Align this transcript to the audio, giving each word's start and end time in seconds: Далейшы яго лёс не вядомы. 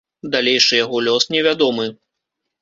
Далейшы 0.35 0.79
яго 0.85 0.97
лёс 1.09 1.29
не 1.35 1.45
вядомы. 1.49 1.85